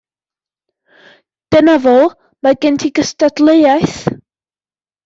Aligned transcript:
Dyna 1.57 1.75
fo, 1.85 1.95
mae 2.43 2.59
gen 2.67 2.81
ti 2.81 2.95
gystadleuaeth. 2.97 3.97